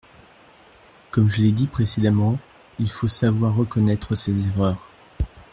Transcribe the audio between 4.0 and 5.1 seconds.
ses erreurs.